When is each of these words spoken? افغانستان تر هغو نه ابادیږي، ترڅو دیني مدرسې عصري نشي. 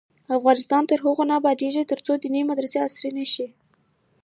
افغانستان 0.37 0.83
تر 0.89 0.97
هغو 1.05 1.23
نه 1.29 1.33
ابادیږي، 1.39 1.83
ترڅو 1.91 2.13
دیني 2.21 2.41
مدرسې 2.49 2.77
عصري 2.85 3.11
نشي. 3.17 3.47